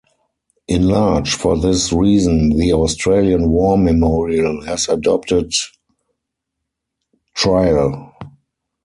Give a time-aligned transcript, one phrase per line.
[0.67, 5.53] In large, for this reason, the Australian War Memorial has adopted
[7.35, 8.11] "Trail".